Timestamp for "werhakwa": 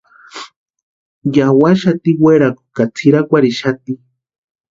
2.23-2.65